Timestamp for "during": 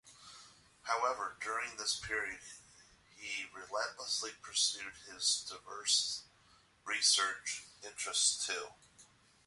1.41-1.77